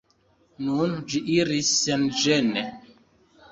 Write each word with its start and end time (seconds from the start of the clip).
Nun 0.67 0.95
ĝi 1.11 1.21
iris 1.35 1.71
senĝene. 1.83 2.67